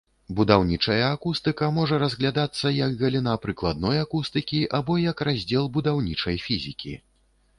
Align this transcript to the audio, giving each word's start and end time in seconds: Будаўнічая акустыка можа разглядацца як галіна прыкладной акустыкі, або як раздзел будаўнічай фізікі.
Будаўнічая 0.37 1.01
акустыка 1.15 1.67
можа 1.75 1.99
разглядацца 2.03 2.71
як 2.77 2.95
галіна 3.03 3.35
прыкладной 3.43 4.01
акустыкі, 4.05 4.61
або 4.77 4.95
як 5.03 5.17
раздзел 5.31 5.71
будаўнічай 5.75 6.37
фізікі. 6.49 6.93